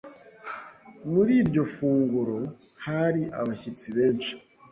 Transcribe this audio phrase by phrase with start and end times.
[1.11, 2.37] Muri iryo funguro
[2.85, 4.31] hari abashyitsi benshi?